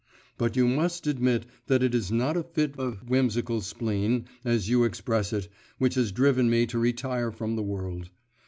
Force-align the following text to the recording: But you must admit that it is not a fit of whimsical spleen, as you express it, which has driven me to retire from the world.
But 0.35 0.55
you 0.55 0.67
must 0.67 1.05
admit 1.05 1.45
that 1.67 1.83
it 1.83 1.93
is 1.93 2.11
not 2.11 2.35
a 2.35 2.41
fit 2.41 2.73
of 2.79 3.07
whimsical 3.07 3.61
spleen, 3.61 4.25
as 4.43 4.67
you 4.67 4.83
express 4.83 5.31
it, 5.31 5.47
which 5.77 5.93
has 5.93 6.11
driven 6.11 6.49
me 6.49 6.65
to 6.65 6.79
retire 6.79 7.31
from 7.31 7.55
the 7.55 7.61
world. 7.61 8.09